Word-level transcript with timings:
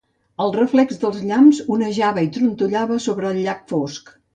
El 0.45 0.53
reflex 0.55 1.01
dels 1.03 1.21
llamps 1.33 1.61
onejava 1.77 2.27
i 2.31 2.33
trontollava 2.41 3.03
sobre 3.09 3.35
el 3.35 3.43
llac 3.49 3.67
fosc. 3.75 4.17